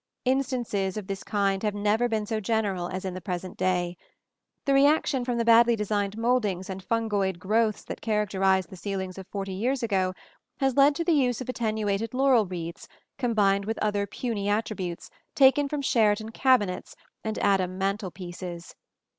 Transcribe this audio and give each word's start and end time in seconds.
Instances 0.25 0.97
of 0.97 1.05
this 1.05 1.23
kind 1.23 1.61
have 1.61 1.75
never 1.75 2.09
been 2.09 2.25
so 2.25 2.39
general 2.39 2.87
as 2.89 3.05
in 3.05 3.13
the 3.13 3.21
present 3.21 3.55
day. 3.55 3.95
The 4.65 4.73
reaction 4.73 5.23
from 5.23 5.37
the 5.37 5.45
badly 5.45 5.75
designed 5.75 6.17
mouldings 6.17 6.71
and 6.71 6.83
fungoid 6.83 7.37
growths 7.37 7.83
that 7.83 8.01
characterized 8.01 8.71
the 8.71 8.77
ceilings 8.77 9.19
of 9.19 9.27
forty 9.27 9.53
years 9.53 9.83
ago 9.83 10.15
has 10.59 10.75
led 10.75 10.95
to 10.95 11.03
the 11.03 11.11
use 11.13 11.39
of 11.39 11.49
attenuated 11.49 12.15
laurel 12.15 12.47
wreaths 12.47 12.87
combined 13.19 13.65
with 13.65 13.77
other 13.77 14.07
puny 14.07 14.49
attributes 14.49 15.11
taken 15.35 15.69
from 15.69 15.83
Sheraton 15.83 16.31
cabinets 16.31 16.95
and 17.23 17.37
Adam 17.37 17.77
mantel 17.77 18.09
pieces. 18.09 18.73